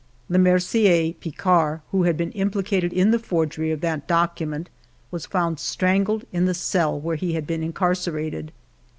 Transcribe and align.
Lemercier 0.29 1.13
Picard, 1.19 1.81
who 1.91 2.01
had 2.05 2.17
been 2.17 2.31
implicated 2.31 2.91
in 2.91 3.11
the 3.11 3.19
forgery 3.19 3.69
of 3.69 3.81
that 3.81 4.07
document, 4.07 4.67
was 5.11 5.27
found 5.27 5.59
strangled 5.59 6.25
in 6.31 6.45
the 6.45 6.55
cell 6.55 6.99
where 6.99 7.17
he 7.17 7.33
had 7.33 7.45
been 7.45 7.61
incarcerated. 7.61 8.51